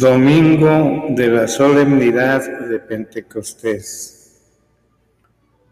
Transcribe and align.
Domingo 0.00 1.08
de 1.10 1.26
la 1.26 1.46
solemnidad 1.46 2.60
de 2.60 2.78
Pentecostés. 2.78 4.40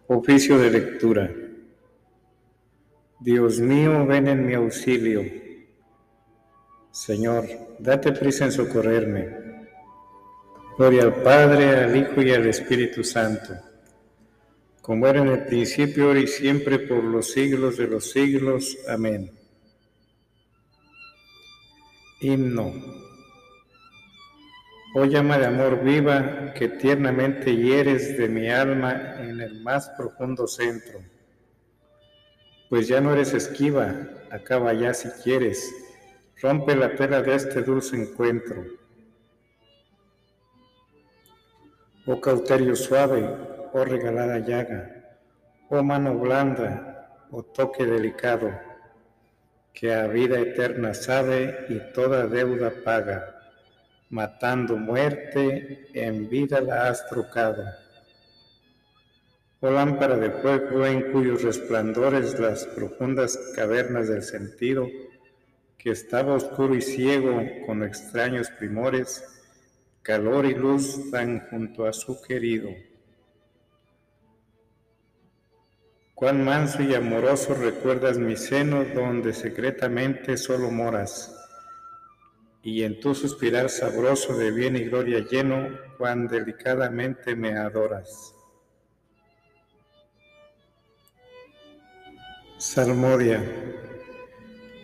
Oficio 0.06 0.58
de 0.58 0.70
lectura. 0.70 1.30
Dios 3.20 3.58
mío, 3.58 4.04
ven 4.04 4.28
en 4.28 4.44
mi 4.44 4.52
auxilio. 4.52 5.24
Señor, 6.90 7.46
date 7.78 8.12
prisa 8.12 8.44
en 8.44 8.52
socorrerme. 8.52 9.34
Gloria 10.76 11.04
al 11.04 11.22
Padre, 11.22 11.84
al 11.84 11.96
Hijo 11.96 12.20
y 12.20 12.30
al 12.30 12.46
Espíritu 12.46 13.02
Santo, 13.02 13.54
como 14.82 15.06
era 15.06 15.22
en 15.22 15.28
el 15.28 15.46
principio, 15.46 16.04
ahora 16.04 16.20
y 16.20 16.26
siempre, 16.26 16.80
por 16.80 17.02
los 17.02 17.32
siglos 17.32 17.78
de 17.78 17.86
los 17.86 18.10
siglos. 18.10 18.76
Amén. 18.88 19.30
Himno. 22.20 23.07
Oh 24.94 25.04
llama 25.04 25.36
de 25.36 25.44
amor 25.44 25.82
viva 25.84 26.54
que 26.54 26.66
tiernamente 26.66 27.54
hieres 27.54 28.16
de 28.16 28.26
mi 28.26 28.48
alma 28.48 29.16
en 29.18 29.38
el 29.38 29.60
más 29.60 29.90
profundo 29.90 30.46
centro. 30.46 31.00
Pues 32.70 32.88
ya 32.88 32.98
no 32.98 33.12
eres 33.12 33.34
esquiva, 33.34 33.94
acaba 34.30 34.72
ya 34.72 34.94
si 34.94 35.10
quieres, 35.22 35.70
rompe 36.40 36.74
la 36.74 36.94
tela 36.94 37.20
de 37.20 37.34
este 37.34 37.62
dulce 37.62 37.96
encuentro. 37.96 38.64
Oh 42.06 42.18
cauterio 42.18 42.74
suave, 42.74 43.28
oh 43.74 43.84
regalada 43.84 44.38
llaga, 44.38 45.18
oh 45.68 45.82
mano 45.82 46.14
blanda, 46.18 47.26
oh 47.30 47.42
toque 47.42 47.84
delicado, 47.84 48.58
que 49.74 49.92
a 49.94 50.06
vida 50.06 50.40
eterna 50.40 50.94
sabe 50.94 51.66
y 51.68 51.78
toda 51.92 52.26
deuda 52.26 52.72
paga 52.82 53.37
matando 54.10 54.76
muerte, 54.76 55.88
en 55.92 56.28
vida 56.28 56.60
la 56.60 56.88
has 56.88 57.06
trocado. 57.08 57.64
Oh 59.60 59.70
lámpara 59.70 60.16
de 60.16 60.30
fuego 60.30 60.86
en 60.86 61.12
cuyos 61.12 61.42
resplandores 61.42 62.38
las 62.38 62.64
profundas 62.66 63.36
cavernas 63.54 64.08
del 64.08 64.22
sentido, 64.22 64.86
que 65.76 65.90
estaba 65.90 66.34
oscuro 66.34 66.74
y 66.74 66.82
ciego 66.82 67.42
con 67.66 67.82
extraños 67.82 68.50
primores, 68.50 69.24
calor 70.02 70.46
y 70.46 70.54
luz 70.54 71.10
dan 71.10 71.48
junto 71.50 71.86
a 71.86 71.92
su 71.92 72.22
querido. 72.22 72.70
Cuán 76.14 76.44
manso 76.44 76.82
y 76.82 76.94
amoroso 76.94 77.54
recuerdas 77.54 78.18
mi 78.18 78.36
seno 78.36 78.84
donde 78.84 79.32
secretamente 79.32 80.36
solo 80.36 80.70
moras 80.70 81.47
y 82.62 82.82
en 82.82 83.00
tu 83.00 83.14
suspirar 83.14 83.70
sabroso 83.70 84.36
de 84.36 84.50
bien 84.50 84.76
y 84.76 84.84
gloria 84.84 85.20
lleno, 85.20 85.68
cuán 85.96 86.26
delicadamente 86.26 87.36
me 87.36 87.56
adoras. 87.56 88.34
Salmodia. 92.58 93.42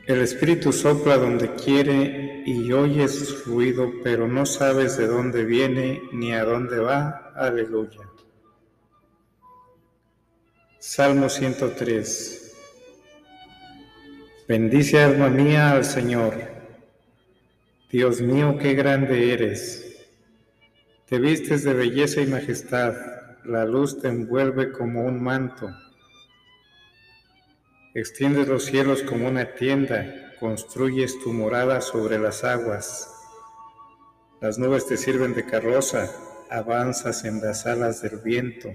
El 0.07 0.21
Espíritu 0.21 0.73
sopla 0.73 1.17
donde 1.17 1.55
quiere 1.55 2.43
y 2.47 2.71
oyes 2.73 3.19
su 3.19 3.51
ruido, 3.51 3.91
pero 4.03 4.29
no 4.29 4.47
sabes 4.47 4.97
de 4.97 5.07
dónde 5.07 5.45
viene 5.45 6.03
ni 6.13 6.33
a 6.33 6.45
dónde 6.45 6.79
va. 6.79 7.33
Aleluya. 7.35 8.09
Salmo 10.79 11.29
103. 11.29 12.57
Bendice 14.47 15.01
alma 15.01 15.29
mía 15.29 15.73
al 15.73 15.85
Señor 15.85 16.54
Dios 17.95 18.21
mío, 18.21 18.59
qué 18.61 18.75
grande 18.75 19.33
eres. 19.33 20.05
Te 21.07 21.21
vistes 21.21 21.63
de 21.63 21.75
belleza 21.75 22.23
y 22.23 22.27
majestad, 22.27 22.93
la 23.45 23.65
luz 23.65 24.03
te 24.03 24.09
envuelve 24.09 24.73
como 24.73 25.05
un 25.05 25.23
manto. 25.23 25.71
Extiendes 27.95 28.49
los 28.49 28.65
cielos 28.65 29.05
como 29.05 29.29
una 29.29 29.55
tienda, 29.55 30.33
construyes 30.41 31.21
tu 31.21 31.33
morada 31.33 31.81
sobre 31.81 32.19
las 32.19 32.43
aguas. 32.43 33.09
Las 34.41 34.59
nubes 34.59 34.89
te 34.89 34.97
sirven 34.97 35.33
de 35.33 35.47
carroza, 35.47 36.11
avanzas 36.51 37.25
en 37.25 37.41
las 37.41 37.65
alas 37.65 38.03
del 38.03 38.19
viento. 38.19 38.71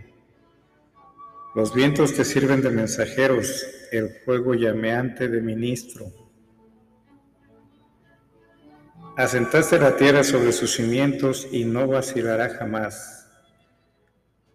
Los 1.55 1.73
vientos 1.73 2.13
te 2.13 2.23
sirven 2.23 2.61
de 2.61 2.69
mensajeros, 2.69 3.67
el 3.91 4.11
fuego 4.23 4.53
llameante 4.53 5.27
de 5.27 5.41
ministro. 5.41 6.28
Asentaste 9.19 9.77
la 9.77 9.97
tierra 9.97 10.23
sobre 10.23 10.53
sus 10.53 10.75
cimientos 10.75 11.45
y 11.51 11.65
no 11.65 11.85
vacilará 11.89 12.51
jamás. 12.51 13.27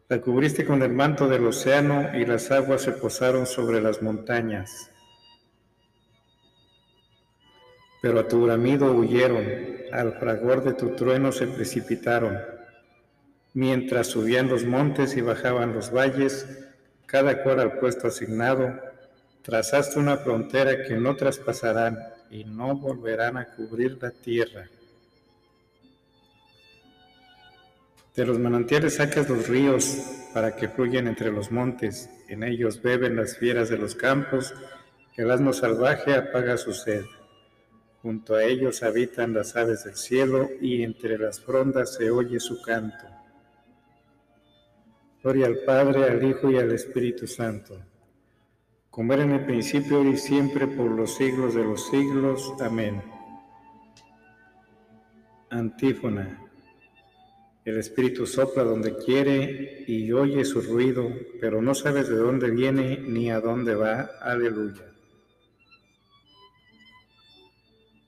La 0.08 0.22
cubriste 0.22 0.64
con 0.64 0.82
el 0.82 0.90
manto 0.90 1.28
del 1.28 1.46
océano 1.46 2.16
y 2.16 2.24
las 2.24 2.50
aguas 2.50 2.80
se 2.80 2.92
posaron 2.92 3.44
sobre 3.44 3.82
las 3.82 4.00
montañas. 4.00 4.90
Pero 8.00 8.20
a 8.20 8.26
tu 8.26 8.46
bramido 8.46 8.90
huyeron, 8.94 9.46
al 9.92 10.14
fragor 10.14 10.64
de 10.64 10.72
tu 10.72 10.96
trueno 10.96 11.30
se 11.30 11.46
precipitaron. 11.46 12.38
Mientras 13.52 14.06
subían 14.06 14.48
los 14.48 14.64
montes 14.64 15.14
y 15.18 15.20
bajaban 15.20 15.74
los 15.74 15.92
valles, 15.92 16.48
cada 17.04 17.42
cual 17.42 17.60
al 17.60 17.78
puesto 17.78 18.08
asignado, 18.08 18.80
trazaste 19.42 19.98
una 19.98 20.16
frontera 20.16 20.84
que 20.84 20.96
no 20.96 21.16
traspasarán 21.16 22.13
y 22.30 22.44
no 22.44 22.76
volverán 22.76 23.36
a 23.36 23.46
cubrir 23.46 23.98
la 24.00 24.10
tierra. 24.10 24.68
De 28.14 28.24
los 28.24 28.38
manantiales 28.38 28.94
sacas 28.96 29.28
los 29.28 29.48
ríos 29.48 29.98
para 30.32 30.54
que 30.54 30.68
fluyan 30.68 31.08
entre 31.08 31.32
los 31.32 31.50
montes, 31.50 32.08
en 32.28 32.44
ellos 32.44 32.80
beben 32.80 33.16
las 33.16 33.36
fieras 33.36 33.68
de 33.68 33.78
los 33.78 33.94
campos, 33.94 34.54
el 35.16 35.30
asno 35.30 35.52
salvaje 35.52 36.14
apaga 36.14 36.56
su 36.56 36.72
sed. 36.72 37.04
Junto 38.02 38.34
a 38.34 38.44
ellos 38.44 38.82
habitan 38.82 39.32
las 39.32 39.56
aves 39.56 39.84
del 39.84 39.96
cielo 39.96 40.48
y 40.60 40.82
entre 40.82 41.18
las 41.18 41.40
frondas 41.40 41.94
se 41.94 42.10
oye 42.10 42.38
su 42.38 42.60
canto. 42.62 43.06
Gloria 45.22 45.46
al 45.46 45.58
Padre, 45.64 46.04
al 46.04 46.22
Hijo 46.22 46.50
y 46.50 46.58
al 46.58 46.70
Espíritu 46.72 47.26
Santo 47.26 47.93
como 48.94 49.12
era 49.12 49.24
en 49.24 49.32
el 49.32 49.44
principio 49.44 50.04
y 50.04 50.16
siempre 50.16 50.68
por 50.68 50.88
los 50.88 51.16
siglos 51.16 51.54
de 51.54 51.64
los 51.64 51.88
siglos. 51.90 52.54
Amén. 52.60 53.02
Antífona. 55.50 56.40
El 57.64 57.78
Espíritu 57.78 58.24
sopla 58.24 58.62
donde 58.62 58.96
quiere 58.96 59.84
y 59.88 60.12
oye 60.12 60.44
su 60.44 60.60
ruido, 60.60 61.12
pero 61.40 61.60
no 61.60 61.74
sabes 61.74 62.08
de 62.08 62.14
dónde 62.14 62.52
viene 62.52 62.98
ni 63.00 63.32
a 63.32 63.40
dónde 63.40 63.74
va. 63.74 64.10
Aleluya. 64.20 64.84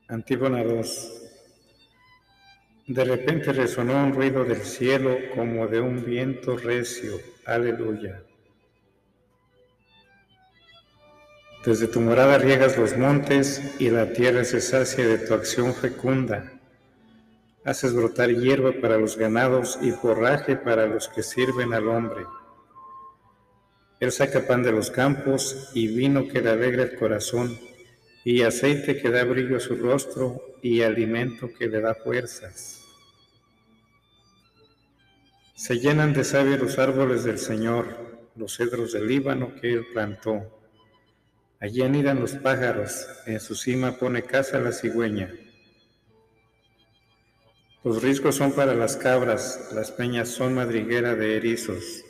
Antífona 0.07 0.63
2. 0.63 1.23
De 2.87 3.05
repente 3.05 3.53
resonó 3.53 4.05
un 4.05 4.15
ruido 4.15 4.45
del 4.45 4.61
cielo 4.61 5.17
como 5.35 5.67
de 5.67 5.81
un 5.81 6.05
viento 6.05 6.57
recio. 6.57 7.19
Aleluya. 7.45 8.23
Desde 11.67 11.89
tu 11.89 12.01
morada 12.01 12.39
riegas 12.39 12.79
los 12.79 12.97
montes 12.97 13.75
y 13.81 13.91
la 13.91 14.13
tierra 14.13 14.45
se 14.45 14.61
sacia 14.61 15.05
de 15.05 15.19
tu 15.19 15.35
acción 15.35 15.75
fecunda. 15.75 16.53
Haces 17.65 17.93
brotar 17.93 18.31
hierba 18.31 18.71
para 18.81 18.99
los 18.99 19.17
ganados 19.17 19.77
y 19.83 19.91
forraje 19.91 20.55
para 20.55 20.87
los 20.87 21.09
que 21.09 21.25
sirven 21.25 21.75
al 21.75 21.89
hombre. 21.89 22.25
Él 23.99 24.13
saca 24.13 24.47
pan 24.47 24.63
de 24.63 24.71
los 24.71 24.93
campos 24.93 25.73
y 25.75 25.89
vino 25.89 26.29
que 26.29 26.41
le 26.41 26.51
alegra 26.51 26.85
el 26.85 26.95
corazón, 26.95 27.59
y 28.23 28.43
aceite 28.43 29.03
que 29.03 29.11
da 29.11 29.25
brillo 29.25 29.57
a 29.57 29.61
su 29.61 29.75
rostro 29.75 30.41
y 30.63 30.83
alimento 30.83 31.51
que 31.53 31.67
le 31.67 31.81
da 31.81 31.97
fuerzas. 31.97 32.81
Se 35.57 35.81
llenan 35.81 36.13
de 36.13 36.23
savia 36.23 36.59
los 36.59 36.79
árboles 36.79 37.25
del 37.25 37.39
Señor, 37.39 37.89
los 38.37 38.57
cedros 38.57 38.93
del 38.93 39.09
Líbano 39.09 39.53
que 39.61 39.73
Él 39.73 39.87
plantó. 39.93 40.56
Allí 41.59 41.83
anidan 41.83 42.21
los 42.21 42.33
pájaros, 42.33 43.07
en 43.27 43.41
su 43.41 43.55
cima 43.55 43.97
pone 43.97 44.23
casa 44.23 44.59
la 44.61 44.73
cigüeña. 44.73 45.33
Los 47.83 48.03
riscos 48.03 48.35
son 48.35 48.53
para 48.53 48.75
las 48.75 48.97
cabras, 48.97 49.71
las 49.73 49.91
peñas 49.91 50.29
son 50.29 50.55
madriguera 50.55 51.15
de 51.15 51.37
erizos. 51.37 52.05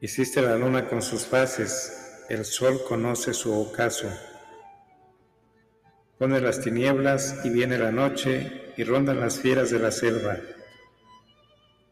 Hiciste 0.00 0.42
la 0.42 0.56
luna 0.56 0.86
con 0.88 1.00
sus 1.00 1.24
fases, 1.24 2.24
el 2.28 2.44
sol 2.44 2.80
conoce 2.86 3.32
su 3.32 3.58
ocaso. 3.58 4.08
Pone 6.18 6.40
las 6.40 6.60
tinieblas 6.60 7.42
y 7.44 7.50
viene 7.50 7.78
la 7.78 7.90
noche 7.90 8.72
y 8.76 8.84
rondan 8.84 9.20
las 9.20 9.38
fieras 9.38 9.70
de 9.70 9.78
la 9.78 9.92
selva. 9.92 10.36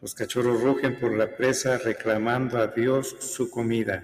Los 0.03 0.15
cachorros 0.15 0.63
rugen 0.63 1.01
por 1.01 1.17
la 1.17 1.37
presa 1.37 1.79
reclamando 1.79 2.59
a 2.59 2.67
Dios 2.67 3.17
su 3.21 3.51
comida. 3.51 4.03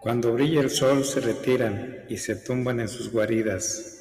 Cuando 0.00 0.32
brilla 0.32 0.62
el 0.62 0.70
sol 0.70 1.04
se 1.04 1.20
retiran 1.20 2.06
y 2.08 2.16
se 2.16 2.36
tumban 2.36 2.80
en 2.80 2.88
sus 2.88 3.12
guaridas. 3.12 3.98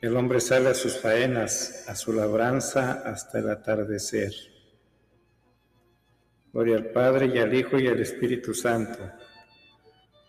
El 0.00 0.16
hombre 0.16 0.40
sale 0.40 0.68
a 0.68 0.74
sus 0.74 0.96
faenas, 0.96 1.86
a 1.88 1.96
su 1.96 2.12
labranza 2.12 3.02
hasta 3.04 3.40
el 3.40 3.50
atardecer. 3.50 4.32
Gloria 6.52 6.76
al 6.76 6.86
Padre 6.86 7.32
y 7.34 7.38
al 7.38 7.52
Hijo 7.52 7.80
y 7.80 7.88
al 7.88 7.98
Espíritu 7.98 8.54
Santo, 8.54 8.98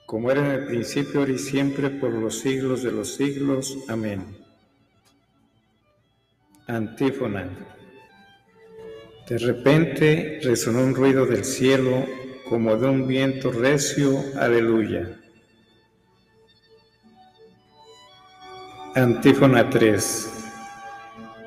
como 0.07 0.31
era 0.31 0.43
en 0.43 0.61
el 0.61 0.65
principio, 0.65 1.19
ahora 1.19 1.33
y 1.33 1.37
siempre, 1.37 1.91
por 1.91 2.11
los 2.11 2.39
siglos 2.39 2.81
de 2.81 2.91
los 2.91 3.13
siglos. 3.13 3.77
Amén. 3.87 4.23
Antífona. 6.65 7.47
De 9.29 9.37
repente 9.37 10.39
resonó 10.41 10.79
un 10.83 10.95
ruido 10.95 11.27
del 11.27 11.45
cielo 11.45 12.24
como 12.49 12.75
de 12.77 12.87
un 12.87 13.07
viento 13.07 13.51
recio. 13.51 14.23
Aleluya. 14.39 15.19
Antífona 18.95 19.69
3. 19.69 20.31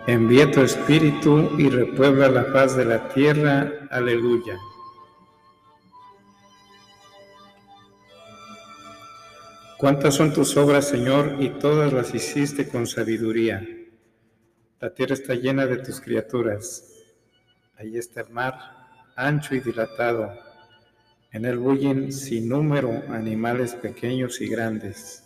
Envía 0.06 0.50
tu 0.50 0.60
espíritu 0.62 1.50
y 1.58 1.68
repuebla 1.68 2.28
la 2.28 2.52
paz 2.52 2.76
de 2.76 2.84
la 2.84 3.08
tierra. 3.08 3.72
Aleluya. 3.90 4.58
Cuántas 9.78 10.14
son 10.16 10.32
tus 10.32 10.56
obras, 10.56 10.88
Señor, 10.88 11.36
y 11.38 11.50
todas 11.50 11.92
las 11.92 12.12
hiciste 12.12 12.68
con 12.68 12.86
sabiduría. 12.86 13.64
La 14.80 14.92
tierra 14.92 15.14
está 15.14 15.34
llena 15.34 15.66
de 15.66 15.76
tus 15.76 16.00
criaturas. 16.00 16.84
Ahí 17.76 17.96
está 17.96 18.22
el 18.22 18.30
mar, 18.30 18.54
ancho 19.14 19.54
y 19.54 19.60
dilatado. 19.60 20.47
En 21.32 21.44
él 21.44 21.58
bullen 21.58 22.12
sin 22.12 22.48
número 22.48 23.02
animales 23.10 23.74
pequeños 23.74 24.40
y 24.40 24.48
grandes. 24.48 25.24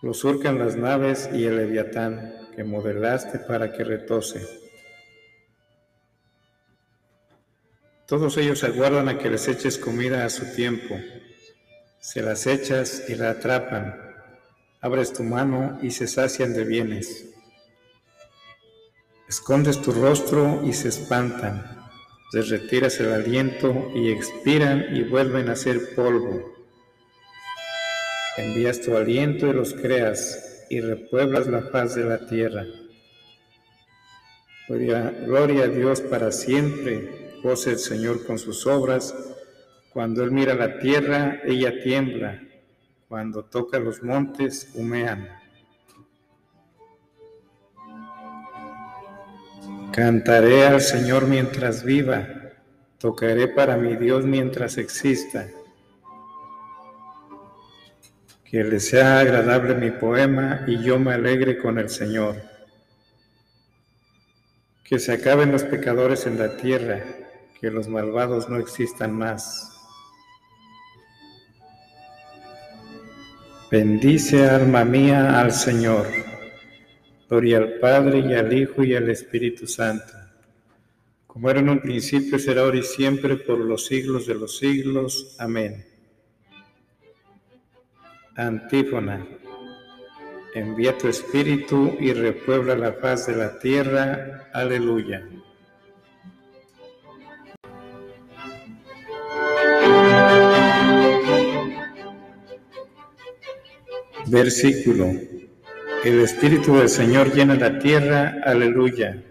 Lo 0.00 0.14
surcan 0.14 0.58
las 0.58 0.76
naves 0.76 1.28
y 1.32 1.44
el 1.44 1.56
leviatán 1.56 2.32
que 2.54 2.64
modelaste 2.64 3.38
para 3.40 3.72
que 3.72 3.84
retose. 3.84 4.46
Todos 8.06 8.36
ellos 8.36 8.62
aguardan 8.64 9.08
a 9.08 9.18
que 9.18 9.30
les 9.30 9.48
eches 9.48 9.78
comida 9.78 10.24
a 10.24 10.28
su 10.28 10.54
tiempo 10.54 10.94
se 12.02 12.20
las 12.20 12.48
echas 12.48 13.04
y 13.08 13.14
la 13.14 13.30
atrapan, 13.30 13.94
abres 14.80 15.12
tu 15.12 15.22
mano 15.22 15.78
y 15.82 15.92
se 15.92 16.08
sacian 16.08 16.52
de 16.52 16.64
bienes. 16.64 17.26
Escondes 19.28 19.80
tu 19.80 19.92
rostro 19.92 20.62
y 20.64 20.72
se 20.72 20.88
espantan, 20.88 21.81
les 22.32 22.48
retiras 22.48 22.98
el 23.00 23.12
aliento 23.12 23.90
y 23.94 24.10
expiran 24.10 24.86
y 24.94 25.02
vuelven 25.02 25.48
a 25.48 25.56
ser 25.56 25.94
polvo. 25.94 26.54
Envías 28.38 28.80
tu 28.80 28.96
aliento 28.96 29.46
y 29.46 29.52
los 29.52 29.74
creas 29.74 30.66
y 30.70 30.80
repueblas 30.80 31.46
la 31.46 31.62
faz 31.62 31.94
de 31.94 32.04
la 32.04 32.26
tierra. 32.26 32.64
Gloria, 34.68 35.10
gloria 35.26 35.64
a 35.64 35.68
Dios 35.68 36.00
para 36.00 36.32
siempre, 36.32 37.38
goce 37.42 37.70
el 37.70 37.78
Señor 37.78 38.24
con 38.24 38.38
sus 38.38 38.66
obras 38.66 39.14
cuando 39.92 40.24
Él 40.24 40.30
mira 40.30 40.54
la 40.54 40.78
tierra, 40.78 41.42
ella 41.44 41.82
tiembla. 41.82 42.42
Cuando 43.08 43.44
toca 43.44 43.78
los 43.78 44.02
montes, 44.02 44.70
humean. 44.74 45.41
Cantaré 49.92 50.66
al 50.66 50.80
Señor 50.80 51.26
mientras 51.26 51.84
viva, 51.84 52.26
tocaré 52.96 53.46
para 53.46 53.76
mi 53.76 53.94
Dios 53.96 54.24
mientras 54.24 54.78
exista. 54.78 55.46
Que 58.42 58.64
le 58.64 58.80
sea 58.80 59.18
agradable 59.18 59.74
mi 59.74 59.90
poema 59.90 60.64
y 60.66 60.82
yo 60.82 60.98
me 60.98 61.12
alegre 61.12 61.58
con 61.58 61.78
el 61.78 61.90
Señor. 61.90 62.36
Que 64.82 64.98
se 64.98 65.12
acaben 65.12 65.52
los 65.52 65.64
pecadores 65.64 66.26
en 66.26 66.38
la 66.38 66.56
tierra, 66.56 67.04
que 67.60 67.70
los 67.70 67.86
malvados 67.86 68.48
no 68.48 68.56
existan 68.56 69.12
más. 69.12 69.68
Bendice 73.70 74.48
alma 74.48 74.86
mía 74.86 75.38
al 75.38 75.52
Señor. 75.52 76.31
Gloria 77.32 77.56
al 77.56 77.78
Padre 77.78 78.18
y 78.18 78.34
al 78.34 78.52
Hijo 78.52 78.84
y 78.84 78.94
al 78.94 79.08
Espíritu 79.08 79.66
Santo. 79.66 80.12
Como 81.26 81.48
era 81.48 81.60
en 81.60 81.70
un 81.70 81.80
principio, 81.80 82.38
será 82.38 82.60
ahora 82.60 82.76
y 82.76 82.82
siempre, 82.82 83.36
por 83.36 83.58
los 83.58 83.86
siglos 83.86 84.26
de 84.26 84.34
los 84.34 84.58
siglos. 84.58 85.34
Amén. 85.38 85.82
Antífona. 88.36 89.26
Envía 90.54 90.98
tu 90.98 91.08
Espíritu 91.08 91.96
y 91.98 92.12
repuebla 92.12 92.76
la 92.76 93.00
paz 93.00 93.28
de 93.28 93.36
la 93.36 93.58
tierra. 93.58 94.50
Aleluya. 94.52 95.26
Versículo. 104.26 105.41
El 106.04 106.18
Espíritu 106.18 106.74
del 106.74 106.88
Señor 106.88 107.32
llena 107.32 107.54
la 107.54 107.78
tierra, 107.78 108.40
aleluya. 108.44 109.22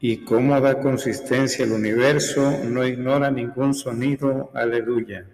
Y 0.00 0.24
cómo 0.24 0.60
da 0.60 0.80
consistencia 0.80 1.64
el 1.64 1.70
universo, 1.70 2.58
no 2.64 2.84
ignora 2.84 3.30
ningún 3.30 3.72
sonido, 3.72 4.50
aleluya. 4.52 5.26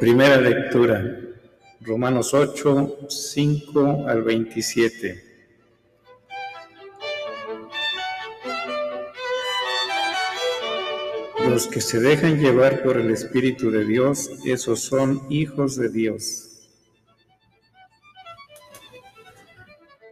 Primera 0.00 0.38
lectura. 0.38 1.33
Romanos 1.86 2.32
8, 2.32 3.08
5 3.10 4.08
al 4.08 4.22
27. 4.22 5.22
Los 11.46 11.66
que 11.66 11.82
se 11.82 12.00
dejan 12.00 12.40
llevar 12.40 12.82
por 12.82 12.96
el 12.96 13.10
Espíritu 13.10 13.70
de 13.70 13.84
Dios, 13.84 14.30
esos 14.46 14.80
son 14.80 15.26
hijos 15.28 15.76
de 15.76 15.90
Dios. 15.90 16.70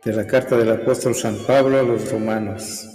De 0.04 0.12
la 0.12 0.26
carta 0.26 0.58
del 0.58 0.72
apóstol 0.72 1.14
San 1.14 1.38
Pablo 1.46 1.80
a 1.80 1.82
los 1.82 2.12
romanos. 2.12 2.86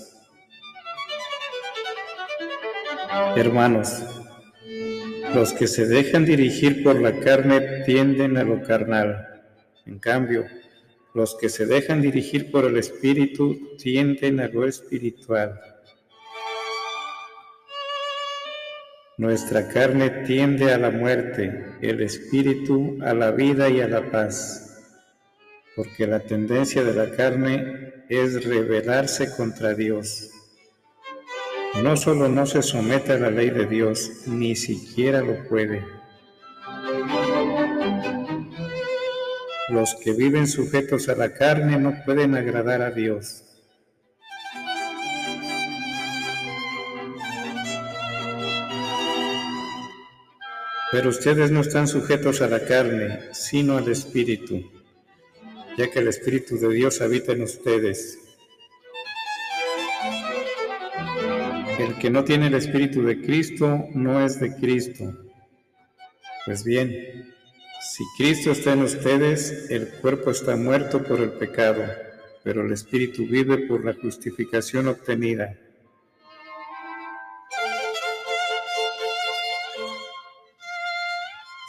Hermanos, 3.36 4.17
los 5.34 5.54
que 5.54 5.68
se 5.68 5.86
dejan 5.86 6.26
dirigir 6.26 6.84
por 6.84 7.00
la 7.00 7.20
carne 7.20 7.84
tienden 7.86 8.38
a 8.38 8.44
lo 8.44 8.62
carnal. 8.64 9.44
En 9.86 10.00
cambio, 10.00 10.46
los 11.14 11.36
que 11.36 11.50
se 11.50 11.66
dejan 11.66 12.02
dirigir 12.02 12.52
por 12.52 12.66
el 12.66 12.78
Espíritu 12.78 13.76
tienden 13.78 14.40
a 14.40 14.48
lo 14.48 14.66
espiritual. 14.66 15.60
Nuestra 19.18 19.68
carne 19.68 20.10
tiende 20.26 20.72
a 20.72 20.78
la 20.78 20.92
muerte, 20.92 21.66
el 21.82 22.02
Espíritu 22.02 22.98
a 23.02 23.14
la 23.14 23.32
vida 23.32 23.70
y 23.70 23.82
a 23.82 23.88
la 23.88 24.12
paz, 24.12 24.84
porque 25.76 26.06
la 26.06 26.20
tendencia 26.20 26.84
de 26.84 26.94
la 26.94 27.12
carne 27.16 28.06
es 28.10 28.46
rebelarse 28.46 29.36
contra 29.36 29.74
Dios 29.74 30.32
no 31.84 31.96
solo 31.96 32.28
no 32.28 32.46
se 32.46 32.62
somete 32.62 33.14
a 33.14 33.20
la 33.20 33.30
ley 33.30 33.50
de 33.50 33.66
Dios, 33.66 34.24
ni 34.26 34.56
siquiera 34.56 35.22
lo 35.22 35.48
puede. 35.48 35.86
Los 39.70 39.96
que 39.96 40.14
viven 40.14 40.48
sujetos 40.48 41.10
a 41.10 41.16
la 41.16 41.34
carne 41.34 41.78
no 41.78 41.94
pueden 42.06 42.36
agradar 42.36 42.82
a 42.82 42.92
Dios. 42.92 43.44
Pero 50.92 51.10
ustedes 51.10 51.52
no 51.52 51.60
están 51.62 51.88
sujetos 51.88 52.42
a 52.42 52.48
la 52.48 52.64
carne, 52.64 53.20
sino 53.34 53.78
al 53.78 53.90
Espíritu, 53.90 54.72
ya 55.78 55.92
que 55.92 56.00
el 56.00 56.08
Espíritu 56.08 56.58
de 56.58 56.70
Dios 56.70 57.02
habita 57.02 57.34
en 57.34 57.44
ustedes. 57.44 58.27
El 61.78 61.96
que 62.00 62.10
no 62.10 62.24
tiene 62.24 62.48
el 62.48 62.56
Espíritu 62.56 63.04
de 63.04 63.22
Cristo 63.22 63.86
no 63.94 64.20
es 64.26 64.40
de 64.40 64.56
Cristo. 64.56 65.14
Pues 66.46 66.64
bien, 66.64 67.36
si 67.82 68.04
Cristo 68.18 68.52
está 68.52 68.74
en 68.74 68.82
ustedes, 68.82 69.70
el 69.70 69.88
cuerpo 70.02 70.32
está 70.32 70.56
muerto 70.56 71.04
por 71.04 71.20
el 71.20 71.34
pecado, 71.34 71.84
pero 72.44 72.66
el 72.66 72.72
Espíritu 72.74 73.28
vive 73.28 73.60
por 73.68 73.86
la 73.86 73.94
justificación 73.94 74.88
obtenida. 74.88 75.56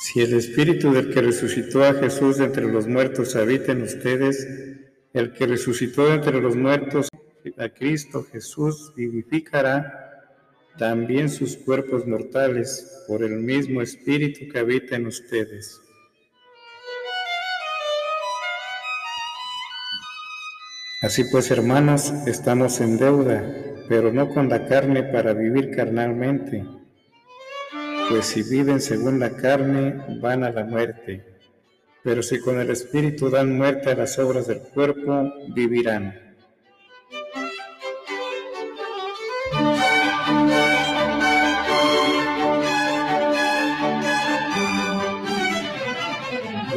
Si 0.01 0.21
el 0.21 0.33
Espíritu 0.33 0.91
del 0.91 1.13
que 1.13 1.21
resucitó 1.21 1.85
a 1.85 1.93
Jesús 1.93 2.39
de 2.39 2.47
entre 2.47 2.67
los 2.67 2.87
muertos 2.87 3.37
habita 3.37 3.73
en 3.73 3.83
ustedes, 3.83 4.49
el 5.13 5.35
que 5.35 5.47
resucitó 5.47 6.07
de 6.09 6.15
entre 6.15 6.41
los 6.41 6.57
muertos 6.57 7.08
a 7.59 7.69
Cristo 7.69 8.25
Jesús 8.31 8.93
vivificará 8.97 10.37
también 10.79 11.29
sus 11.29 11.57
cuerpos 11.57 12.07
mortales 12.07 13.05
por 13.07 13.23
el 13.23 13.37
mismo 13.37 13.83
Espíritu 13.83 14.53
que 14.53 14.59
habita 14.59 14.97
en 14.97 15.07
ustedes. 15.07 15.81
Así 21.03 21.25
pues, 21.31 21.51
hermanos, 21.51 22.13
estamos 22.27 22.81
en 22.81 22.99
deuda, 22.99 23.45
pero 23.89 24.13
no 24.13 24.29
con 24.29 24.49
la 24.49 24.67
carne 24.67 25.03
para 25.05 25.33
vivir 25.33 25.75
carnalmente 25.75 26.65
pues 28.09 28.27
si 28.27 28.43
viven 28.43 28.81
según 28.81 29.21
la 29.21 29.37
carne, 29.37 30.19
van 30.21 30.43
a 30.43 30.51
la 30.51 30.65
muerte. 30.65 31.25
Pero 32.03 32.23
si 32.23 32.41
con 32.41 32.59
el 32.59 32.71
Espíritu 32.71 33.29
dan 33.29 33.57
muerte 33.57 33.91
a 33.91 33.95
las 33.95 34.19
obras 34.19 34.47
del 34.47 34.61
cuerpo, 34.61 35.31
vivirán. 35.55 36.28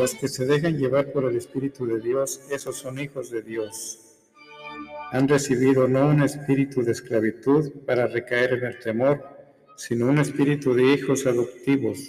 Los 0.01 0.15
que 0.15 0.27
se 0.27 0.48
dejan 0.48 0.79
llevar 0.79 1.12
por 1.12 1.25
el 1.25 1.38
Espíritu 1.38 1.86
de 1.86 2.00
Dios, 2.00 2.41
esos 2.50 2.75
son 2.75 2.98
hijos 2.98 3.29
de 3.29 3.43
Dios. 3.43 4.00
Han 5.12 5.27
recibido 5.27 5.88
no 5.88 6.08
un 6.08 6.24
espíritu 6.24 6.81
de 6.81 6.91
esclavitud 6.91 7.72
para 7.86 8.08
recaer 8.08 8.53
en 8.53 8.65
el 8.65 8.79
temor, 8.79 9.24
sino 9.77 10.08
un 10.08 10.17
espíritu 10.17 10.74
de 10.74 10.91
hijos 10.91 11.27
adoptivos 11.27 12.00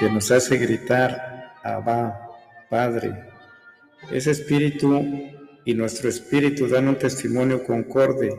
que 0.00 0.10
nos 0.10 0.32
hace 0.32 0.58
gritar, 0.58 1.54
Abba, 1.62 2.28
Padre. 2.68 3.30
Ese 4.10 4.32
espíritu 4.32 5.04
y 5.64 5.74
nuestro 5.74 6.08
espíritu 6.08 6.66
dan 6.66 6.88
un 6.88 6.98
testimonio 6.98 7.62
concorde 7.62 8.36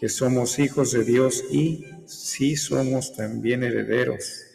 que 0.00 0.08
somos 0.08 0.58
hijos 0.58 0.92
de 0.92 1.04
Dios 1.04 1.44
y 1.50 1.84
sí 2.06 2.56
somos 2.56 3.14
también 3.14 3.62
herederos, 3.62 4.46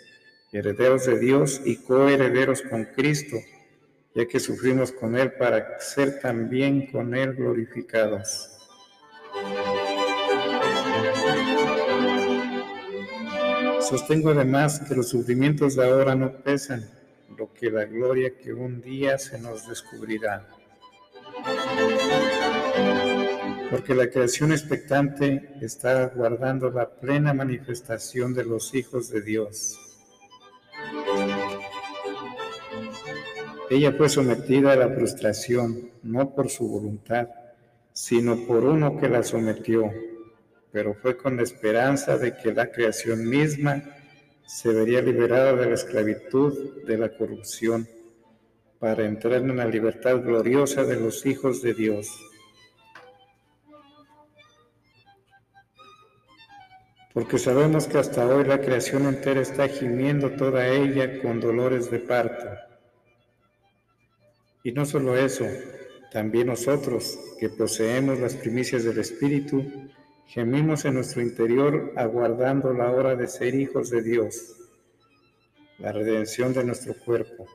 herederos 0.52 1.06
de 1.06 1.20
Dios 1.20 1.62
y 1.64 1.78
coherederos 1.78 2.62
con 2.62 2.86
Cristo, 2.86 3.38
ya 4.16 4.28
que 4.28 4.40
sufrimos 4.40 4.92
con 4.92 5.16
Él 5.16 5.34
para 5.34 5.80
ser 5.80 6.20
también 6.20 6.88
con 6.88 7.14
Él 7.16 7.36
glorificados. 7.36 8.50
Sostengo 13.82 14.30
además 14.30 14.82
que 14.88 14.96
los 14.96 15.10
sufrimientos 15.10 15.76
de 15.76 15.88
ahora 15.88 16.14
no 16.14 16.32
pesan 16.44 16.88
lo 17.38 17.52
que 17.54 17.72
la 17.72 17.86
gloria 17.86 18.38
que 18.38 18.54
un 18.54 18.82
día 18.82 19.18
se 19.18 19.40
nos 19.40 19.68
descubrirá. 19.68 20.48
Porque 23.72 23.96
la 23.96 24.10
creación 24.10 24.52
expectante 24.52 25.56
está 25.62 26.08
guardando 26.10 26.70
la 26.70 26.90
plena 26.90 27.34
manifestación 27.34 28.34
de 28.34 28.44
los 28.44 28.76
hijos 28.76 29.10
de 29.10 29.22
Dios. 29.22 29.79
Ella 33.70 33.92
fue 33.94 34.10
sometida 34.10 34.74
a 34.74 34.76
la 34.76 34.90
frustración, 34.90 35.92
no 36.04 36.34
por 36.34 36.50
su 36.50 36.68
voluntad, 36.68 37.28
sino 37.94 38.46
por 38.48 38.64
uno 38.64 38.98
que 39.00 39.10
la 39.10 39.24
sometió 39.24 39.92
pero 40.72 40.94
fue 40.94 41.18
con 41.18 41.38
la 41.38 41.44
esperanza 41.44 42.18
de 42.18 42.36
que 42.36 42.54
la 42.54 42.72
creación 42.72 43.28
misma 43.28 43.84
se 44.46 44.70
vería 44.70 45.02
liberada 45.02 45.54
de 45.54 45.68
la 45.68 45.76
esclavitud, 45.76 46.84
de 46.86 46.98
la 46.98 47.10
corrupción, 47.10 47.88
para 48.80 49.06
entrar 49.06 49.42
en 49.42 49.58
la 49.58 49.66
libertad 49.66 50.22
gloriosa 50.22 50.84
de 50.84 51.00
los 51.00 51.26
hijos 51.26 51.62
de 51.62 51.74
Dios. 51.74 52.08
Porque 57.14 57.38
sabemos 57.38 57.88
que 57.88 57.98
hasta 57.98 58.26
hoy 58.28 58.46
la 58.46 58.62
creación 58.62 59.06
entera 59.08 59.42
está 59.42 59.68
gimiendo 59.68 60.32
toda 60.32 60.68
ella 60.68 61.20
con 61.22 61.40
dolores 61.40 61.92
de 61.92 62.00
parto. 62.00 62.48
Y 64.64 64.72
no 64.72 64.86
solo 64.86 65.18
eso, 65.18 65.46
también 66.12 66.48
nosotros, 66.48 67.18
que 67.40 67.50
poseemos 67.50 68.20
las 68.20 68.36
primicias 68.36 68.84
del 68.84 69.00
Espíritu, 69.00 69.64
Gemimos 70.30 70.86
en 70.86 70.94
nuestro 70.94 71.24
interior 71.24 71.92
aguardando 71.96 72.72
la 72.72 72.92
hora 72.92 73.16
de 73.16 73.28
ser 73.28 73.56
hijos 73.56 73.90
de 73.90 74.04
Dios, 74.04 74.58
la 75.80 75.92
redención 75.92 76.54
de 76.54 76.64
nuestro 76.64 76.94
cuerpo. 76.94 77.48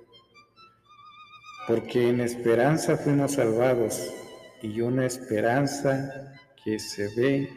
Porque 1.68 2.08
en 2.08 2.20
esperanza 2.20 2.96
fuimos 2.96 3.34
salvados 3.34 4.12
y 4.60 4.80
una 4.80 5.06
esperanza 5.06 6.34
que 6.64 6.80
se 6.80 7.14
ve 7.14 7.48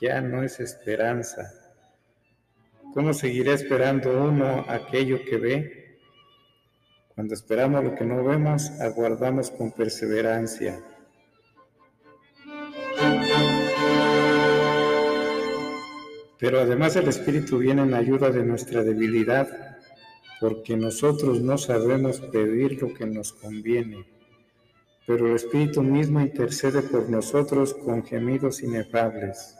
ya 0.00 0.20
no 0.20 0.42
es 0.42 0.58
esperanza. 0.58 1.52
¿Cómo 2.94 3.14
seguirá 3.14 3.52
esperando 3.52 4.24
uno 4.24 4.64
aquello 4.68 5.20
que 5.24 5.36
ve? 5.36 5.83
Cuando 7.14 7.34
esperamos 7.34 7.84
lo 7.84 7.94
que 7.94 8.04
no 8.04 8.24
vemos, 8.24 8.70
aguardamos 8.80 9.50
con 9.50 9.70
perseverancia. 9.70 10.82
Pero 16.40 16.60
además 16.60 16.96
el 16.96 17.06
Espíritu 17.06 17.58
viene 17.58 17.82
en 17.82 17.94
ayuda 17.94 18.30
de 18.30 18.44
nuestra 18.44 18.82
debilidad, 18.82 19.48
porque 20.40 20.76
nosotros 20.76 21.40
no 21.40 21.56
sabemos 21.56 22.20
pedir 22.20 22.82
lo 22.82 22.92
que 22.92 23.06
nos 23.06 23.32
conviene. 23.32 24.04
Pero 25.06 25.28
el 25.28 25.36
Espíritu 25.36 25.82
mismo 25.82 26.20
intercede 26.20 26.82
por 26.82 27.08
nosotros 27.08 27.74
con 27.74 28.04
gemidos 28.04 28.60
inefables. 28.60 29.56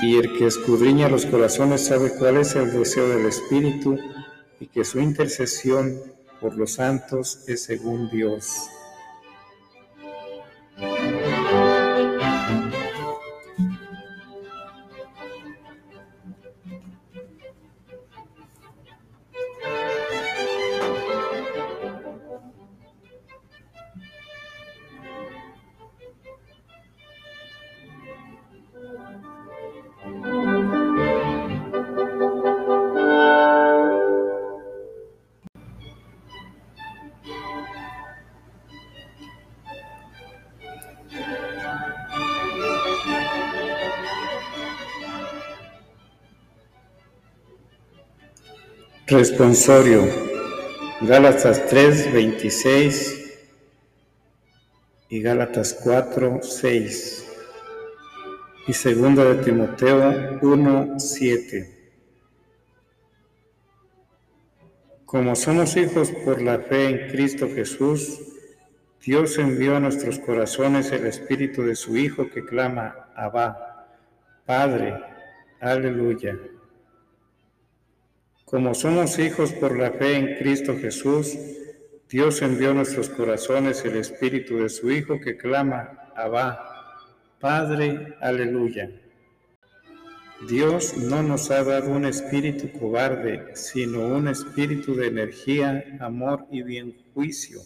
Y 0.00 0.16
el 0.16 0.38
que 0.38 0.46
escudriña 0.46 1.08
los 1.08 1.26
corazones 1.26 1.86
sabe 1.86 2.12
cuál 2.16 2.36
es 2.36 2.54
el 2.54 2.72
deseo 2.72 3.08
del 3.08 3.26
Espíritu 3.26 3.98
y 4.60 4.66
que 4.66 4.84
su 4.84 5.00
intercesión 5.00 6.00
por 6.40 6.56
los 6.56 6.74
santos 6.74 7.44
es 7.48 7.64
según 7.64 8.08
Dios. 8.10 8.68
Responsorio. 49.10 50.06
Gálatas 51.00 51.64
3, 51.68 52.12
26 52.12 53.38
y 55.08 55.22
Gálatas 55.22 55.80
4, 55.82 56.40
6 56.42 57.26
y 58.66 58.72
segundo 58.74 59.24
de 59.24 59.42
Timoteo 59.42 60.38
1, 60.42 61.00
7. 61.00 61.90
Como 65.06 65.34
somos 65.36 65.74
hijos 65.78 66.10
por 66.10 66.42
la 66.42 66.58
fe 66.58 66.88
en 66.90 67.10
Cristo 67.10 67.48
Jesús, 67.48 68.20
Dios 69.02 69.38
envió 69.38 69.76
a 69.76 69.80
nuestros 69.80 70.18
corazones 70.18 70.92
el 70.92 71.06
Espíritu 71.06 71.62
de 71.62 71.76
su 71.76 71.96
Hijo 71.96 72.28
que 72.28 72.44
clama, 72.44 73.08
Abba, 73.16 73.88
Padre, 74.44 75.02
aleluya. 75.60 76.38
Como 78.50 78.74
somos 78.74 79.18
hijos 79.18 79.52
por 79.52 79.76
la 79.76 79.90
fe 79.90 80.16
en 80.16 80.36
Cristo 80.38 80.74
Jesús, 80.78 81.36
Dios 82.08 82.40
envió 82.40 82.70
a 82.70 82.74
nuestros 82.74 83.10
corazones 83.10 83.84
el 83.84 83.96
Espíritu 83.96 84.56
de 84.56 84.70
su 84.70 84.90
Hijo 84.90 85.20
que 85.20 85.36
clama, 85.36 86.10
Abba, 86.16 86.96
Padre, 87.38 88.16
aleluya. 88.22 88.90
Dios 90.48 90.96
no 90.96 91.22
nos 91.22 91.50
ha 91.50 91.62
dado 91.62 91.90
un 91.90 92.06
espíritu 92.06 92.70
cobarde, 92.78 93.54
sino 93.54 94.06
un 94.06 94.28
espíritu 94.28 94.94
de 94.94 95.08
energía, 95.08 95.84
amor 96.00 96.46
y 96.50 96.62
bien 96.62 96.96
juicio. 97.12 97.60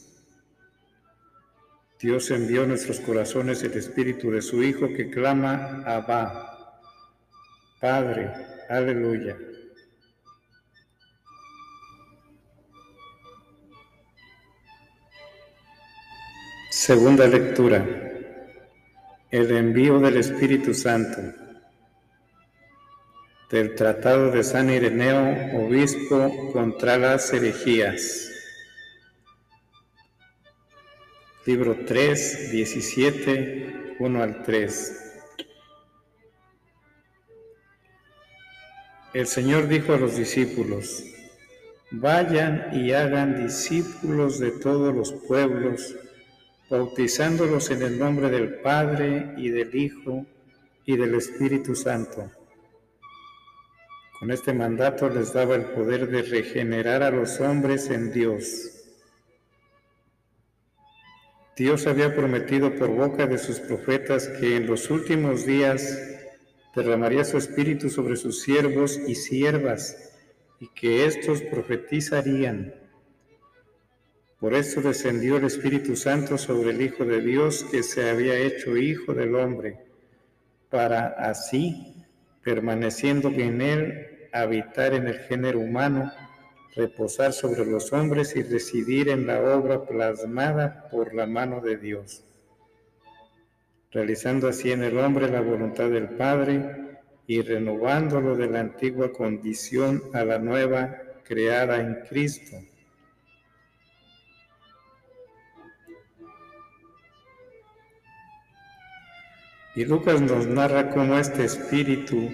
Dios 2.01 2.29
envió 2.33 2.65
a 2.65 2.67
nuestros 2.67 2.99
corazones 2.99 3.63
el 3.63 3.75
espíritu 3.75 4.33
de 4.33 4.43
su 4.43 4.61
Hijo 4.65 4.89
que 4.89 5.11
clama, 5.11 5.85
Abba, 5.87 6.83
Padre. 7.81 8.33
Aleluya. 8.69 9.37
Segunda 16.85 17.29
lectura. 17.29 17.87
El 19.31 19.57
envío 19.57 20.01
del 20.01 20.17
Espíritu 20.17 20.75
Santo. 20.75 21.21
Del 23.49 23.77
Tratado 23.77 24.33
de 24.33 24.43
San 24.43 24.69
Ireneo, 24.69 25.65
Obispo 25.65 26.51
contra 26.53 26.99
las 26.99 27.33
herejías. 27.33 28.33
Libro 31.47 31.77
3, 31.87 32.51
17, 32.51 33.95
1 34.01 34.21
al 34.21 34.43
3. 34.43 35.15
El 39.15 39.27
Señor 39.29 39.69
dijo 39.69 39.93
a 39.95 39.99
los 39.99 40.17
discípulos, 40.17 41.05
vayan 41.93 42.71
y 42.73 42.93
hagan 42.93 43.41
discípulos 43.41 44.41
de 44.41 44.51
todos 44.51 44.93
los 44.93 45.13
pueblos, 45.29 45.95
bautizándolos 46.73 47.71
en 47.71 47.83
el 47.83 47.99
nombre 47.99 48.31
del 48.31 48.55
Padre 48.61 49.35
y 49.37 49.51
del 49.51 49.75
Hijo 49.75 50.25
y 50.87 50.97
del 50.97 51.15
Espíritu 51.17 51.75
Santo. 51.75 52.31
Con 54.19 54.31
este 54.31 54.55
mandato 54.55 55.11
les 55.11 55.35
daba 55.35 55.55
el 55.55 55.67
poder 55.67 56.09
de 56.09 56.23
regenerar 56.23 57.03
a 57.03 57.11
los 57.11 57.39
hombres 57.41 57.91
en 57.91 58.11
Dios. 58.11 58.87
Dios 61.59 61.87
había 61.87 62.17
prometido 62.17 62.75
por 62.75 62.89
boca 62.89 63.27
de 63.27 63.37
sus 63.37 63.61
profetas 63.61 64.29
que 64.29 64.57
en 64.57 64.67
los 64.67 64.91
últimos 64.91 65.45
días 65.45 66.01
derramaría 66.75 67.27
su 67.27 67.37
espíritu 67.37 67.91
sobre 67.91 68.17
sus 68.17 68.41
siervos 68.41 68.99
y 69.07 69.15
siervas, 69.15 70.15
y 70.59 70.69
que 70.69 71.05
éstos 71.05 71.43
profetizarían. 71.43 72.82
Por 74.43 74.53
eso 74.53 74.83
descendió 74.83 75.39
el 75.39 75.45
Espíritu 75.45 75.97
Santo 75.97 76.37
sobre 76.37 76.71
el 76.71 76.83
Hijo 76.83 77.07
de 77.07 77.23
Dios 77.23 77.65
que 77.71 77.83
se 77.83 78.11
había 78.11 78.37
hecho 78.37 78.77
Hijo 78.77 79.15
del 79.15 79.35
hombre, 79.37 79.79
para 80.69 81.07
así, 81.07 81.95
permaneciendo 82.43 83.29
en 83.29 83.63
él, 83.63 84.29
habitar 84.33 84.93
en 84.93 85.07
el 85.07 85.21
género 85.21 85.61
humano, 85.61 86.13
reposar 86.77 87.33
sobre 87.33 87.65
los 87.65 87.93
hombres 87.95 88.37
y 88.37 88.43
residir 88.43 89.09
en 89.09 89.27
la 89.27 89.41
obra 89.41 89.87
plasmada 89.87 90.89
por 90.91 91.15
la 91.15 91.27
mano 91.27 91.63
de 91.63 91.79
Dios 91.79 92.25
realizando 93.93 94.49
así 94.49 94.73
en 94.73 94.83
el 94.83 94.99
hombre 94.99 95.29
la 95.29 95.41
voluntad 95.41 95.91
del 95.91 96.09
Padre 96.09 96.99
y 97.27 97.43
renovándolo 97.43 98.37
de 98.37 98.49
la 98.49 98.61
antigua 98.61 99.13
condición 99.13 100.03
a 100.15 100.25
la 100.25 100.39
nueva 100.39 100.97
creada 101.25 101.81
en 101.81 101.99
Cristo. 102.09 102.57
Y 109.75 109.85
Lucas 109.87 110.21
nos 110.21 110.47
narra 110.47 110.91
cómo 110.91 111.17
este 111.17 111.45
espíritu, 111.45 112.31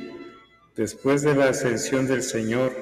después 0.74 1.22
de 1.22 1.34
la 1.34 1.50
ascensión 1.50 2.06
del 2.06 2.22
Señor, 2.22 2.72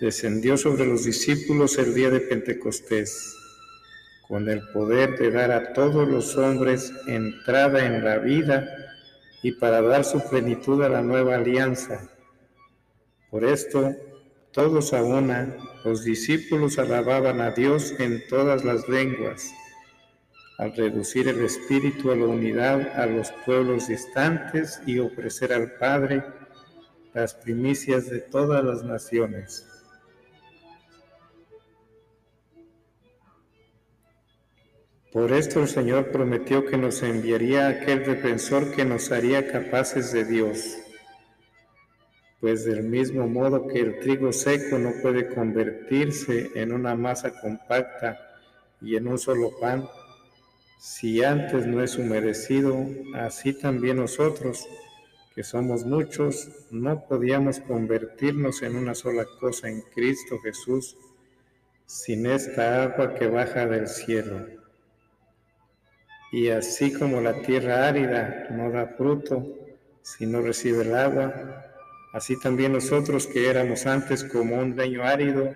descendió 0.00 0.56
sobre 0.56 0.86
los 0.86 1.04
discípulos 1.04 1.78
el 1.78 1.94
día 1.94 2.10
de 2.10 2.20
Pentecostés 2.20 3.34
con 4.28 4.48
el 4.48 4.62
poder 4.68 5.18
de 5.18 5.30
dar 5.30 5.52
a 5.52 5.72
todos 5.72 6.08
los 6.08 6.36
hombres 6.36 6.92
entrada 7.06 7.84
en 7.84 8.04
la 8.04 8.18
vida 8.18 8.68
y 9.42 9.52
para 9.52 9.82
dar 9.82 10.04
su 10.04 10.20
plenitud 10.28 10.82
a 10.82 10.88
la 10.88 11.02
nueva 11.02 11.36
alianza. 11.36 12.10
Por 13.30 13.44
esto, 13.44 13.94
todos 14.52 14.94
a 14.94 15.02
una, 15.02 15.56
los 15.84 16.04
discípulos 16.04 16.78
alababan 16.78 17.40
a 17.40 17.50
Dios 17.50 17.94
en 17.98 18.26
todas 18.28 18.64
las 18.64 18.88
lenguas, 18.88 19.50
al 20.58 20.74
reducir 20.74 21.28
el 21.28 21.44
espíritu 21.44 22.12
a 22.12 22.16
la 22.16 22.26
unidad 22.26 22.98
a 22.98 23.06
los 23.06 23.32
pueblos 23.44 23.88
distantes 23.88 24.80
y 24.86 24.98
ofrecer 24.98 25.52
al 25.52 25.72
Padre 25.72 26.22
las 27.12 27.34
primicias 27.34 28.08
de 28.08 28.20
todas 28.20 28.64
las 28.64 28.84
naciones. 28.84 29.66
Por 35.12 35.32
esto 35.32 35.60
el 35.60 35.68
Señor 35.68 36.10
prometió 36.10 36.66
que 36.66 36.76
nos 36.76 37.00
enviaría 37.04 37.68
aquel 37.68 38.04
defensor 38.04 38.74
que 38.74 38.84
nos 38.84 39.12
haría 39.12 39.46
capaces 39.46 40.12
de 40.12 40.24
Dios. 40.24 40.76
Pues 42.40 42.64
del 42.64 42.82
mismo 42.82 43.28
modo 43.28 43.68
que 43.68 43.78
el 43.78 44.00
trigo 44.00 44.32
seco 44.32 44.76
no 44.76 44.90
puede 45.00 45.32
convertirse 45.32 46.50
en 46.56 46.72
una 46.72 46.96
masa 46.96 47.40
compacta 47.40 48.18
y 48.80 48.96
en 48.96 49.06
un 49.06 49.16
solo 49.16 49.52
pan, 49.60 49.88
si 50.84 51.24
antes 51.24 51.66
no 51.66 51.82
es 51.82 51.96
humedecido, 51.96 52.76
así 53.14 53.54
también 53.54 53.96
nosotros, 53.96 54.68
que 55.34 55.42
somos 55.42 55.86
muchos, 55.86 56.50
no 56.70 57.06
podíamos 57.08 57.58
convertirnos 57.60 58.60
en 58.60 58.76
una 58.76 58.94
sola 58.94 59.24
cosa 59.40 59.70
en 59.70 59.80
Cristo 59.94 60.38
Jesús 60.40 60.94
sin 61.86 62.26
esta 62.26 62.82
agua 62.82 63.14
que 63.14 63.28
baja 63.28 63.66
del 63.66 63.88
cielo. 63.88 64.46
Y 66.30 66.50
así 66.50 66.92
como 66.92 67.22
la 67.22 67.40
tierra 67.40 67.88
árida 67.88 68.48
no 68.50 68.70
da 68.70 68.86
fruto 68.88 69.42
si 70.02 70.26
no 70.26 70.42
recibe 70.42 70.82
el 70.82 70.94
agua, 70.94 71.64
así 72.12 72.38
también 72.38 72.74
nosotros 72.74 73.26
que 73.26 73.48
éramos 73.48 73.86
antes 73.86 74.22
como 74.22 74.56
un 74.56 74.76
leño 74.76 75.02
árido, 75.02 75.54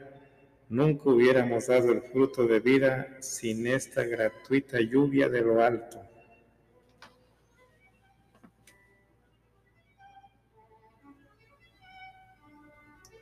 nunca 0.69 1.11
hubiéramos 1.11 1.67
dado 1.67 1.93
el 1.93 2.03
fruto 2.03 2.47
de 2.47 2.61
vida 2.61 3.17
sin 3.21 3.67
esta 3.67 4.05
gratuita 4.05 4.81
lluvia 4.81 5.29
de 5.29 5.41
lo 5.43 5.63
alto. 5.63 6.03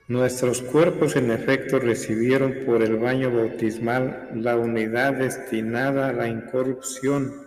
Nuestros 0.08 0.62
cuerpos 0.62 1.16
en 1.16 1.32
efecto 1.32 1.80
recibieron 1.80 2.64
por 2.64 2.82
el 2.82 2.96
baño 2.96 3.30
bautismal 3.30 4.30
la 4.34 4.56
unidad 4.56 5.14
destinada 5.14 6.10
a 6.10 6.12
la 6.12 6.28
incorrupción 6.28 7.46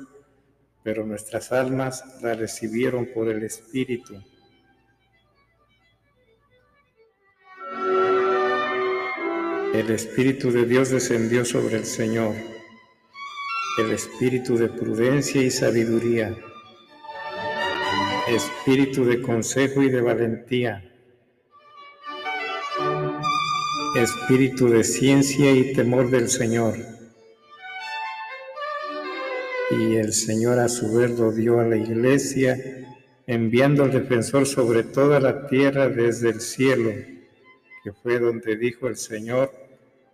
pero 0.83 1.05
nuestras 1.05 1.51
almas 1.51 2.03
la 2.21 2.33
recibieron 2.33 3.07
por 3.13 3.29
el 3.29 3.43
Espíritu. 3.43 4.23
El 9.73 9.91
Espíritu 9.91 10.51
de 10.51 10.65
Dios 10.65 10.89
descendió 10.89 11.45
sobre 11.45 11.77
el 11.77 11.85
Señor, 11.85 12.33
el 13.77 13.91
Espíritu 13.91 14.57
de 14.57 14.67
prudencia 14.67 15.43
y 15.43 15.51
sabiduría, 15.51 16.35
Espíritu 18.27 19.05
de 19.05 19.21
consejo 19.21 19.83
y 19.83 19.91
de 19.91 20.01
valentía, 20.01 20.91
Espíritu 23.95 24.69
de 24.69 24.83
ciencia 24.83 25.51
y 25.51 25.73
temor 25.73 26.09
del 26.09 26.29
Señor. 26.29 26.75
Y 29.69 29.97
el 29.97 30.13
Señor 30.13 30.57
a 30.57 30.67
su 30.67 30.95
vez 30.95 31.11
lo 31.11 31.31
dio 31.31 31.59
a 31.59 31.63
la 31.63 31.77
iglesia, 31.77 32.57
enviando 33.27 33.83
al 33.83 33.91
defensor 33.91 34.47
sobre 34.47 34.81
toda 34.81 35.19
la 35.19 35.45
tierra 35.45 35.89
desde 35.89 36.29
el 36.29 36.41
cielo, 36.41 37.18
que 37.83 37.93
fue 37.93 38.19
donde 38.19 38.55
dijo 38.55 38.87
el 38.87 38.97
Señor 38.97 39.53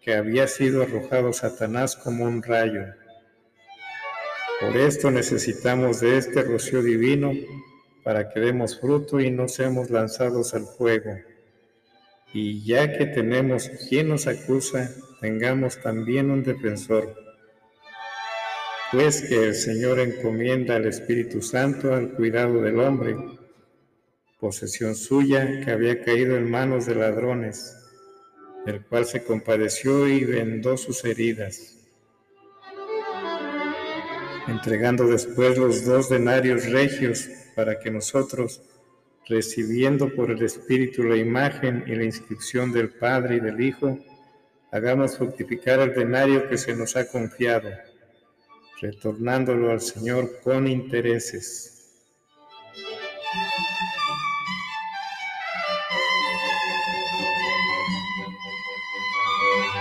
que 0.01 0.13
había 0.13 0.47
sido 0.47 0.83
arrojado 0.83 1.33
Satanás 1.33 1.95
como 1.95 2.25
un 2.25 2.43
rayo. 2.43 2.83
Por 4.61 4.77
esto 4.77 5.11
necesitamos 5.11 5.99
de 5.99 6.17
este 6.17 6.43
rocío 6.43 6.81
divino 6.81 7.33
para 8.03 8.29
que 8.29 8.39
demos 8.39 8.79
fruto 8.79 9.19
y 9.19 9.31
no 9.31 9.47
seamos 9.47 9.89
lanzados 9.89 10.53
al 10.53 10.65
fuego. 10.65 11.17
Y 12.33 12.63
ya 12.63 12.97
que 12.97 13.05
tenemos 13.05 13.69
quien 13.89 14.09
nos 14.09 14.27
acusa, 14.27 14.91
tengamos 15.21 15.81
también 15.81 16.29
un 16.29 16.43
defensor 16.43 17.25
pues 18.95 19.23
que 19.23 19.47
el 19.47 19.55
Señor 19.55 19.99
encomienda 19.99 20.75
al 20.75 20.85
Espíritu 20.85 21.41
Santo 21.41 21.93
al 21.93 22.11
cuidado 22.11 22.61
del 22.61 22.79
hombre, 22.79 23.15
posesión 24.45 24.93
suya 24.93 25.59
que 25.61 25.71
había 25.71 26.03
caído 26.03 26.37
en 26.37 26.47
manos 26.47 26.85
de 26.85 26.93
ladrones, 26.93 27.75
el 28.67 28.85
cual 28.85 29.07
se 29.07 29.23
compadeció 29.23 30.07
y 30.07 30.23
vendó 30.23 30.77
sus 30.77 31.03
heridas, 31.03 31.79
entregando 34.47 35.07
después 35.07 35.57
los 35.57 35.83
dos 35.83 36.09
denarios 36.09 36.69
regios 36.69 37.27
para 37.55 37.79
que 37.79 37.89
nosotros, 37.89 38.61
recibiendo 39.27 40.13
por 40.13 40.29
el 40.29 40.43
Espíritu 40.43 41.01
la 41.01 41.17
imagen 41.17 41.83
y 41.87 41.95
la 41.95 42.03
inscripción 42.03 42.71
del 42.71 42.89
Padre 42.91 43.37
y 43.37 43.39
del 43.39 43.59
Hijo, 43.59 43.97
hagamos 44.71 45.17
fructificar 45.17 45.79
el 45.79 45.95
denario 45.95 46.47
que 46.47 46.59
se 46.59 46.75
nos 46.75 46.95
ha 46.95 47.07
confiado 47.07 47.71
retornándolo 48.79 49.71
al 49.71 49.81
Señor 49.81 50.39
con 50.43 50.67
intereses. 50.67 51.71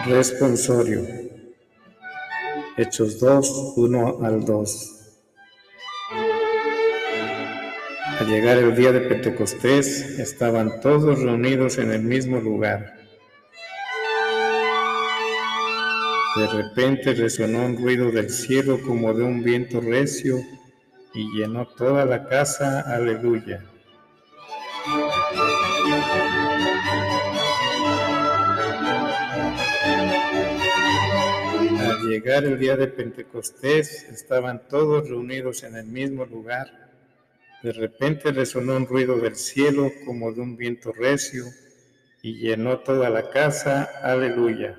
Responsorio. 0.06 1.00
Hechos 2.76 3.18
2, 3.20 3.72
1 3.76 4.18
al 4.22 4.44
2. 4.44 4.90
Al 8.20 8.26
llegar 8.26 8.58
el 8.58 8.76
día 8.76 8.92
de 8.92 9.00
Pentecostés, 9.00 10.18
estaban 10.18 10.82
todos 10.82 11.20
reunidos 11.20 11.78
en 11.78 11.90
el 11.90 12.02
mismo 12.02 12.38
lugar. 12.38 12.98
De 16.36 16.46
repente 16.48 17.14
resonó 17.14 17.64
un 17.64 17.78
ruido 17.78 18.10
del 18.10 18.28
cielo 18.28 18.82
como 18.82 19.14
de 19.14 19.22
un 19.22 19.42
viento 19.42 19.80
recio 19.80 20.36
y 21.14 21.30
llenó 21.34 21.66
toda 21.66 22.04
la 22.04 22.28
casa. 22.28 22.82
Aleluya. 22.82 23.64
Llegar 32.14 32.44
el 32.44 32.60
día 32.60 32.76
de 32.76 32.86
Pentecostés, 32.86 34.04
estaban 34.04 34.68
todos 34.68 35.08
reunidos 35.08 35.64
en 35.64 35.74
el 35.74 35.86
mismo 35.86 36.24
lugar. 36.24 36.92
De 37.60 37.72
repente 37.72 38.30
resonó 38.30 38.76
un 38.76 38.86
ruido 38.86 39.16
del 39.16 39.34
cielo 39.34 39.90
como 40.06 40.32
de 40.32 40.40
un 40.40 40.56
viento 40.56 40.92
recio 40.92 41.44
y 42.22 42.34
llenó 42.34 42.78
toda 42.78 43.10
la 43.10 43.30
casa. 43.30 43.90
Aleluya. 44.00 44.78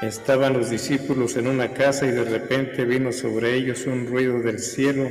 Estaban 0.00 0.54
los 0.54 0.70
discípulos 0.70 1.36
en 1.36 1.46
una 1.46 1.74
casa 1.74 2.06
y 2.06 2.10
de 2.10 2.24
repente 2.24 2.86
vino 2.86 3.12
sobre 3.12 3.54
ellos 3.54 3.84
un 3.86 4.06
ruido 4.06 4.40
del 4.40 4.60
cielo 4.60 5.10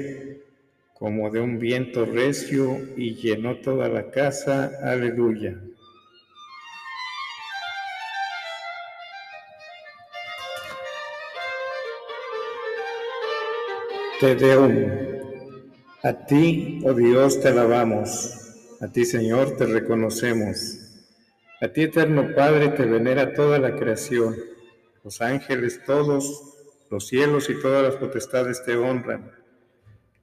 como 1.04 1.30
de 1.30 1.42
un 1.42 1.60
viento 1.60 2.06
recio 2.06 2.80
y 2.96 3.16
llenó 3.16 3.58
toda 3.58 3.90
la 3.90 4.10
casa. 4.10 4.72
Aleluya. 4.82 5.60
Te 14.22 14.34
Deum. 14.34 14.86
A 16.04 16.14
ti, 16.26 16.80
oh 16.86 16.94
Dios, 16.94 17.42
te 17.42 17.50
alabamos. 17.50 18.78
A 18.80 18.88
ti, 18.88 19.04
Señor, 19.04 19.58
te 19.58 19.66
reconocemos. 19.66 21.04
A 21.60 21.68
ti, 21.68 21.82
eterno 21.82 22.34
Padre, 22.34 22.70
te 22.70 22.86
venera 22.86 23.34
toda 23.34 23.60
la 23.60 23.76
creación 23.76 24.38
los 25.04 25.20
ángeles 25.20 25.82
todos, 25.86 26.56
los 26.90 27.08
cielos 27.08 27.50
y 27.50 27.62
todas 27.62 27.84
las 27.84 27.98
potestades 27.98 28.64
te 28.64 28.78
honran. 28.78 29.43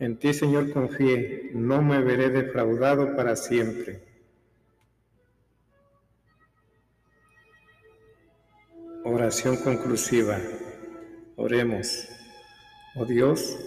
En 0.00 0.16
ti, 0.16 0.32
Señor, 0.32 0.72
confié, 0.72 1.50
no 1.52 1.82
me 1.82 2.00
veré 2.00 2.30
defraudado 2.30 3.14
para 3.14 3.36
siempre. 3.36 4.00
Oración 9.04 9.58
conclusiva. 9.58 10.38
Oremos. 11.36 12.08
Oh 12.96 13.04
Dios, 13.04 13.58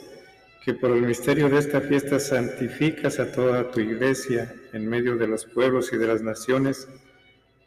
que 0.65 0.73
por 0.73 0.89
el 0.89 1.03
misterio 1.03 1.49
de 1.49 1.59
esta 1.59 1.81
fiesta 1.81 2.19
santificas 2.19 3.19
a 3.19 3.31
toda 3.31 3.69
tu 3.69 3.79
iglesia 3.79 4.55
en 4.73 4.89
medio 4.89 5.15
de 5.17 5.27
los 5.27 5.45
pueblos 5.45 5.93
y 5.93 5.97
de 5.97 6.07
las 6.07 6.23
naciones, 6.23 6.87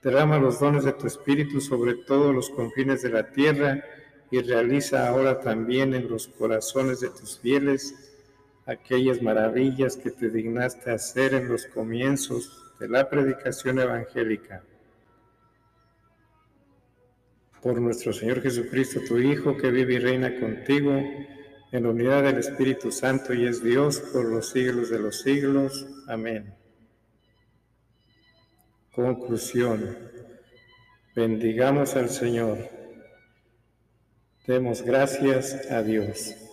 derrama 0.02 0.40
los 0.40 0.58
dones 0.58 0.82
de 0.82 0.92
tu 0.92 1.06
Espíritu 1.06 1.60
sobre 1.60 1.94
todos 1.94 2.34
los 2.34 2.50
confines 2.50 3.02
de 3.02 3.10
la 3.10 3.30
tierra 3.30 3.84
y 4.32 4.40
realiza 4.40 5.08
ahora 5.08 5.38
también 5.38 5.94
en 5.94 6.08
los 6.08 6.26
corazones 6.26 6.98
de 6.98 7.10
tus 7.10 7.38
fieles 7.38 8.15
aquellas 8.66 9.22
maravillas 9.22 9.96
que 9.96 10.10
te 10.10 10.28
dignaste 10.28 10.90
hacer 10.90 11.34
en 11.34 11.48
los 11.48 11.66
comienzos 11.66 12.74
de 12.80 12.88
la 12.88 13.08
predicación 13.08 13.78
evangélica. 13.78 14.62
Por 17.62 17.80
nuestro 17.80 18.12
Señor 18.12 18.42
Jesucristo, 18.42 19.00
tu 19.06 19.18
Hijo, 19.18 19.56
que 19.56 19.70
vive 19.70 19.94
y 19.94 19.98
reina 19.98 20.38
contigo, 20.38 20.92
en 21.72 21.82
la 21.82 21.90
unidad 21.90 22.22
del 22.22 22.38
Espíritu 22.38 22.90
Santo 22.92 23.34
y 23.34 23.46
es 23.46 23.62
Dios 23.62 24.00
por 24.12 24.24
los 24.24 24.50
siglos 24.50 24.90
de 24.90 24.98
los 24.98 25.20
siglos. 25.20 25.86
Amén. 26.06 26.54
Conclusión. 28.92 29.96
Bendigamos 31.14 31.96
al 31.96 32.08
Señor. 32.08 32.58
Demos 34.46 34.82
gracias 34.82 35.70
a 35.70 35.82
Dios. 35.82 36.45